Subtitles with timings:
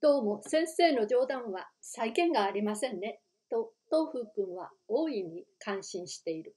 [0.00, 3.18] どうも先生の冗談は再現がありませんね。
[3.50, 6.54] と、東風君は大いに感心している。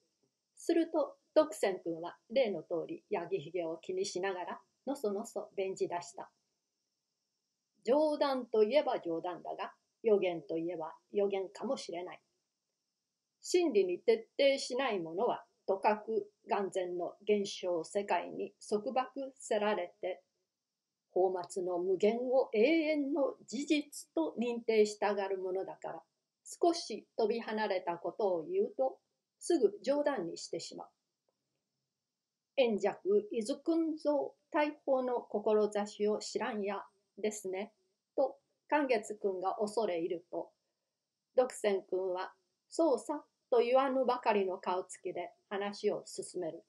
[0.55, 6.29] すると、徳仙君は例の通り、ヤギひげを気にしながら、のそのそ弁じ出した。
[7.83, 9.73] 冗談といえば冗談だが、
[10.03, 12.21] 予言といえば予言かもしれない。
[13.41, 20.21] 真理に徹底しないものは、とかく眼前の現象世界に束縛せられて、
[21.13, 26.01] 法末の無限を永遠の事実と認定したがるものだから、
[26.43, 28.97] 少し飛び離れたことを言うと、
[29.39, 30.87] すぐ冗談にしてしまう。
[32.57, 32.99] 円弱
[33.31, 36.83] 伊豆君像大砲の志を知らんや
[37.17, 37.71] ですね。
[38.15, 38.37] と、
[38.69, 40.51] 寛月君が恐れ入ると、
[41.35, 42.33] 独仙君は、
[42.69, 46.63] そうさ、と言わぬばかりの顔つきで話を進める。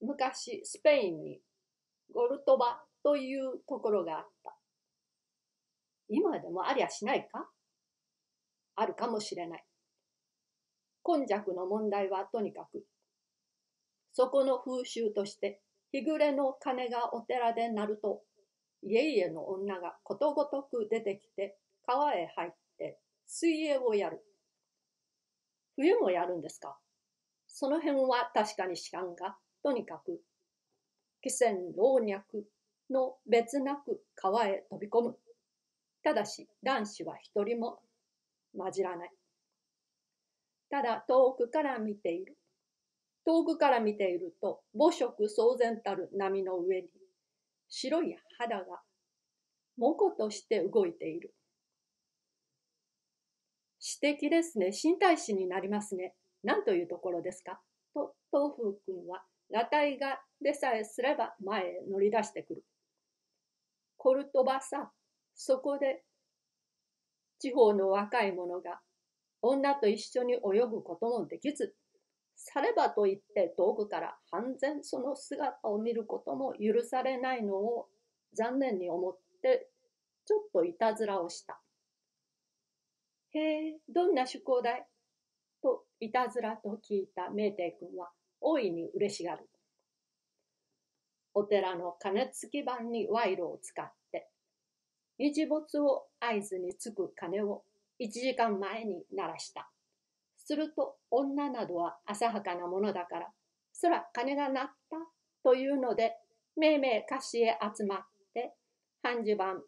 [0.00, 1.40] 昔、スペインに
[2.12, 4.52] ゴルトバというところがあった。
[6.08, 7.48] 今でもありゃしないか？
[8.74, 9.64] あるかもしれない。
[11.02, 12.82] 今弱の問題はとにかく、
[14.12, 15.60] そこの風習として、
[15.92, 18.22] 日暮れの鐘がお寺で鳴ると、
[18.82, 24.20] 家々の女がことごとく出てきて、川へ入って水泳をやる。
[25.76, 26.76] 冬もやるんですか？
[27.46, 30.20] その辺は確かに知らんが、とにかく、
[31.24, 32.24] 汽船老若
[32.90, 35.18] の別なく川へ飛び込む。
[36.02, 37.80] ただし男子は一人も
[38.56, 39.10] 混じらない。
[40.70, 42.36] ただ遠くから見ている。
[43.24, 46.88] 遠くから見ていると母色騒然たる波の上に
[47.68, 48.80] 白い肌が
[49.76, 51.34] もことして動いている。
[53.78, 54.70] 詩的ですね。
[54.70, 56.14] 身体詩になりますね。
[56.42, 57.60] 何というところですか？
[57.94, 62.64] と、東風君は、裸体がでさえすれば前へ乗り出してくる。
[63.96, 64.90] コルトバさ、
[65.34, 66.04] そこで、
[67.38, 68.80] 地方の若い者が
[69.42, 71.74] 女と一緒に泳ぐこともできず、
[72.36, 77.88] さればと言って遠くから半然その姿を見ることも許されないのを
[78.34, 79.68] 残念に思って
[80.26, 81.58] ちょっといたずらをした。
[83.32, 84.86] へえ、どんな趣向だい？
[85.62, 88.10] といたずらと聞いた明帝君は
[88.40, 89.48] 大いに嬉しがる。
[91.38, 94.26] お寺の鐘つき板に賄賂を使って、
[95.18, 97.62] 日没を合図につく鐘を
[98.00, 99.68] 1時間前に鳴らした。
[100.38, 103.28] すると女などは浅はかなものだから、
[103.74, 104.96] そら鐘が鳴った
[105.44, 106.14] というので、
[106.56, 107.98] めいめい歌詞へ集まっ
[108.32, 108.54] て、
[109.02, 109.62] 半襦袢、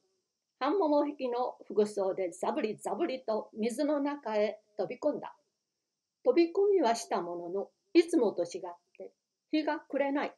[0.59, 5.35] 半桃引きの服装でザブリザブリと水の中へ飛び込んだ。
[6.25, 8.63] 飛び込みはしたものの、いつもと違っ
[8.97, 9.13] て、
[9.51, 10.33] 日が暮れない。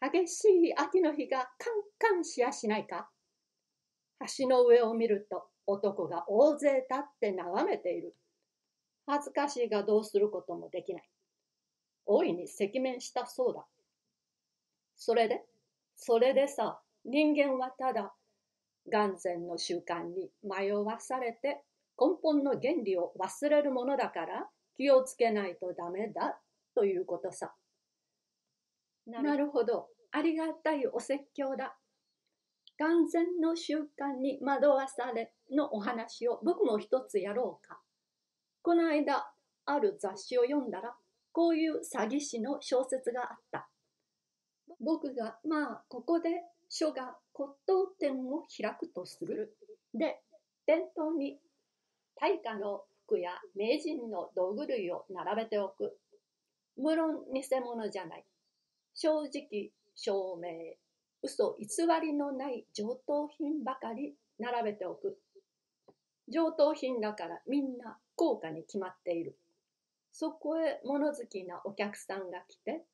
[0.00, 3.08] 激しい秋の日がカンカンしやしないか？
[4.38, 8.14] 橋の上を見ると男が大勢立って眺めている。
[9.06, 11.08] 恥ずかしいがどうすることもできない。
[12.04, 13.64] 大いに赤面したそうだ。
[14.96, 15.42] それで、
[15.96, 18.14] それでさ、人間はただ、
[18.90, 21.62] 眼前の習慣に迷わされて
[21.98, 24.46] 根本の原理を忘れるものだから
[24.76, 26.38] 気をつけないとダメだ
[26.74, 27.54] ということさ。
[29.06, 29.88] なるほど。
[30.10, 31.76] ありがたいお説教だ。
[32.78, 37.80] 眼前の習慣に惑わされのお話を僕も一つやろうか。
[38.62, 39.32] この間、
[39.64, 40.94] ある雑誌を読んだら、
[41.32, 43.68] こういう詐欺師の小説があった。
[44.80, 49.56] 僕が、まあ、ここで書が骨董店を開くとする。
[49.94, 50.20] で、
[50.66, 51.38] 店頭に
[52.16, 55.96] 大化の服や名人の道具類を並べておく。
[56.76, 58.24] 無論偽物じゃない。
[58.98, 60.74] 正直、証明、
[61.22, 61.66] 嘘偽
[62.00, 65.18] りのない上等品ばかり並べておく。
[66.28, 69.38] 上等品だからみんな高価に決まっている。
[70.12, 72.84] そこへ物好きなお客さんが来て、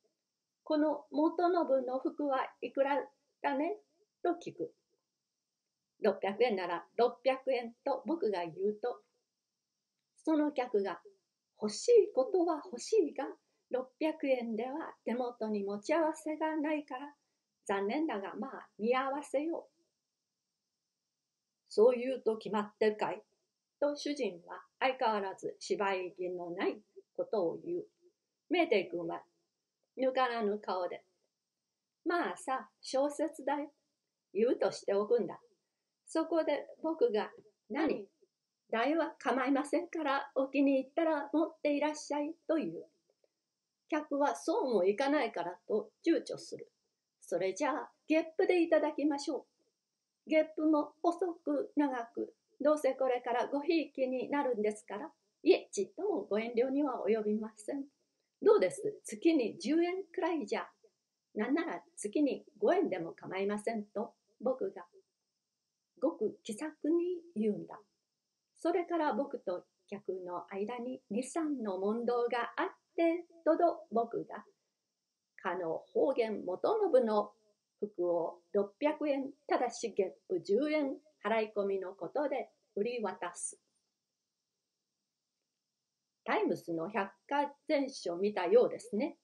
[0.65, 2.97] この元信の服はいくら
[3.41, 3.77] だね？
[4.25, 4.75] と聞く。
[6.05, 8.99] 600円なら600円と僕が言うと、
[10.25, 11.01] その客が
[11.61, 13.25] 欲しいことは欲しいが、
[13.73, 17.15] 600円では手元に持ち合わせがないから、
[17.67, 19.83] 残念だがまあ見合わせよう。
[21.69, 23.23] そう言うと決まってるかい？
[23.81, 26.77] と主人は相変わらず芝居気のない
[27.17, 27.85] ことを言う。
[28.51, 29.23] メーテイ君は
[29.97, 31.03] ぬからぬ顔で、
[32.05, 33.71] まあさ、小説だよ。
[34.35, 35.41] 言うとしておくんだ。
[36.07, 37.31] そこで僕が、
[37.71, 38.07] 何？
[38.71, 42.85] 代は構いませんからお気に入ったら持っていらっしゃいという。
[43.93, 46.73] 客はそうもいかないからと躊躇する。
[47.21, 49.47] それじゃあ、ゲップでいただきましょ
[50.27, 50.31] う。
[50.31, 55.11] ゲップも細く長く、どうせこれからごひいきになるんですから、
[55.43, 57.85] いえ、ちっともご遠慮には及びません。
[58.41, 58.83] どうです？
[59.05, 60.67] 月に10円くらいじゃ。
[61.35, 64.85] なんなら月に5円でも構いませんと、僕が、
[66.01, 67.79] ごく気さくに言うんだ。
[68.57, 72.67] それから僕と客の間に2、3の問答があっ
[72.97, 74.45] て、とど僕が、
[75.43, 77.33] かの方言元信の
[77.79, 83.61] 服を600円、ただし月付10円払い込みのことで売り渡す。
[86.25, 89.17] タイムスの百科全書を見たようですね。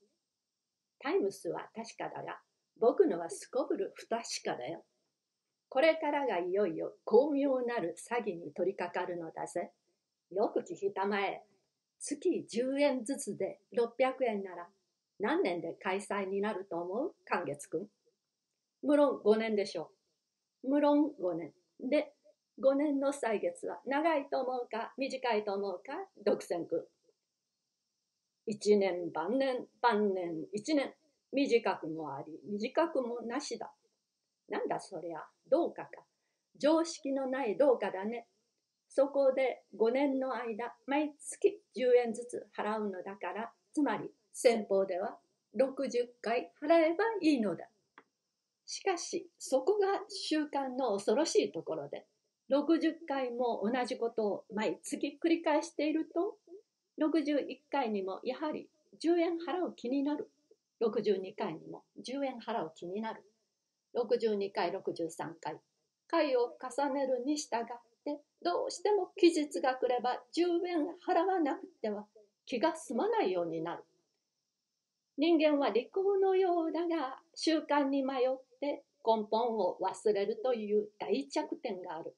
[1.00, 2.40] タイムスは確かだが、
[2.80, 4.84] 僕のはすこぶる不確かだよ。
[5.68, 9.70] これからがいよいよ巧妙なる詐欺に取り掛かるのだぜ。
[10.32, 11.44] よく聞きたまえ。
[12.00, 14.68] 月10円ずつで600円なら
[15.20, 17.14] 何年で開催になると思う？
[17.24, 17.86] 寛月くん。
[18.82, 19.90] 無論5年でしょ
[20.64, 20.68] う。
[20.70, 21.52] 無論5年。
[21.80, 22.12] で、
[22.62, 25.92] 5年の歳月は長いと思うか短いと思うか
[26.24, 28.50] 独占くん。
[28.50, 30.94] 1年晩年晩年1年
[31.32, 33.72] 短くもあり短くもなしだ。
[34.48, 35.20] なんだそりゃ
[35.50, 35.90] どうかか。
[36.58, 38.26] 常識のないどうかだね。
[38.88, 45.18] そこで5年の間毎月10円ずつ払うのだからつまり先方では
[45.56, 47.68] 60回払えばいいのだ。
[48.66, 52.04] しかしそこが習慣の恐ろしいところで
[52.50, 56.36] 60回も同じことを毎月繰り返していると
[57.02, 58.68] 61回にもやはり
[59.02, 60.30] 10円払う気になる
[60.82, 63.22] 62回にも10円払う気になる
[63.96, 65.56] 62回63回
[66.08, 67.72] 回を重ねるに従って
[68.42, 72.06] どうしても期日が来れば10円払わなくては
[72.46, 73.84] 気が済まないようになる
[75.18, 82.14] 人間は利口のようだが習慣に迷って根本を忘れるという大弱点がある。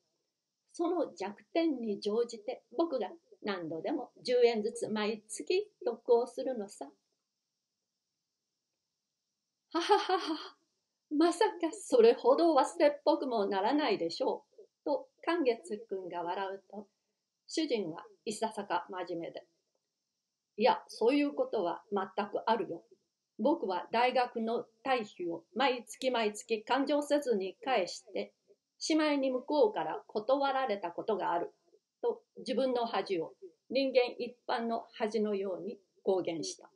[0.72, 3.08] その弱点に乗じて僕が
[3.43, 6.90] 何度でも10円ずつ毎月得をするのさ。
[9.73, 10.56] はははは、
[11.16, 14.50] まさかそれほど忘れっぽくもならないでしょう。
[14.85, 16.87] と、寛月くんが笑うと、
[17.47, 19.44] 主人はいささか真面目で。
[20.56, 22.82] いや、そういうことは全くあるよ。
[23.38, 28.35] 僕は大学の退費を毎月毎月勘定せずに返して、
[28.79, 31.53] しまいに向こうから断られたことがある。
[32.03, 33.33] と自分の恥を
[33.69, 36.71] 人間一般の恥のように公言した。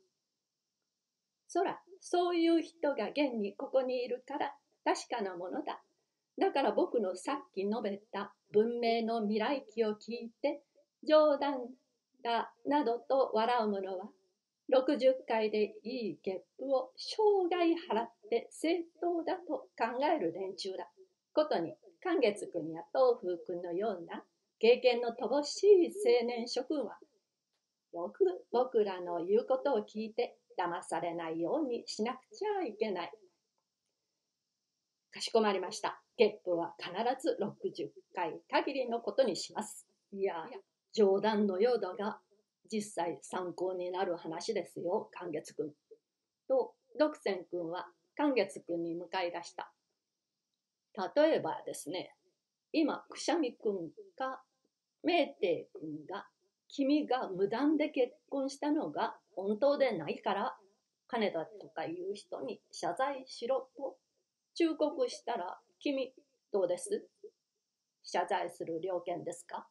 [1.47, 4.53] そら、そういう人が現にここにいるから
[4.83, 5.81] 確かなものだ。
[6.39, 10.61] だから僕のさっき述べた文明の未来記を聞いて
[11.07, 11.59] 冗談
[12.23, 14.09] だなどと笑う者は
[14.73, 17.15] 60回でいい月賦を生
[17.55, 20.87] 涯払って正当だと考える連中だ。
[21.33, 24.23] ことに、寛月君や東風君のような
[24.59, 25.91] 経験の乏しい
[26.21, 26.97] 青年諸君は、
[27.93, 33.11] よく僕らの言うことを聞いて騙されないようにしなくちゃいけない。
[35.11, 36.04] かしこまりました。
[36.17, 39.85] 月賦は必ず60回限りのことにします。
[40.11, 40.35] いや、
[40.93, 42.19] 冗談のようだが、
[42.71, 45.71] 実際参考になる話ですよ、寛月くん。
[46.47, 49.71] と、独占くんは寛月くんに向かい出した。
[51.15, 52.15] 例えばですね、
[52.71, 54.41] 今、くしゃみくんか
[55.03, 56.27] 明帝くんが、
[56.69, 60.57] 君が無断で結婚したのが本当でないから、
[61.07, 63.97] 金だとかいう人に謝罪しろと
[64.55, 66.13] 忠告したら、君、
[66.51, 67.07] どうです？
[68.03, 69.67] 謝罪する了見ですか？